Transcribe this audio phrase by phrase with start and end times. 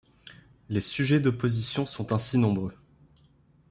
[0.69, 2.73] Les sujets d'opposition sont ainsi nombreux.